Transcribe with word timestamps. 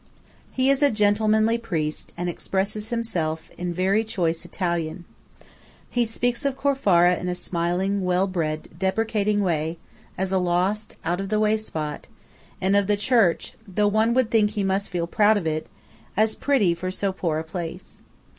He 0.49 0.71
is 0.71 0.81
a 0.81 0.89
gentlemanly 0.89 1.59
priest, 1.59 2.11
and 2.17 2.27
expresses 2.27 2.89
himself 2.89 3.51
in 3.55 3.71
"very 3.71 4.03
choice 4.03 4.43
Italian." 4.43 5.05
He 5.91 6.05
speaks 6.05 6.43
of 6.43 6.57
Corfara 6.57 7.17
in 7.19 7.27
a 7.27 7.35
smiling, 7.35 8.03
well 8.03 8.25
bred, 8.25 8.67
deprecating 8.79 9.41
way, 9.41 9.77
as 10.17 10.31
"a 10.31 10.39
lost, 10.39 10.95
out 11.05 11.21
of 11.21 11.29
the 11.29 11.39
world 11.39 11.59
spot"; 11.59 12.07
and 12.59 12.75
of 12.75 12.87
the 12.87 12.97
church, 12.97 13.53
though 13.67 13.87
one 13.87 14.15
would 14.15 14.31
think 14.31 14.49
he 14.49 14.63
must 14.63 14.89
feel 14.89 15.05
proud 15.05 15.37
of 15.37 15.45
it, 15.45 15.67
as 16.17 16.33
"pretty 16.33 16.73
for 16.73 16.89
so 16.89 17.11
poor 17.11 17.37
a 17.37 17.43
place." 17.43 18.01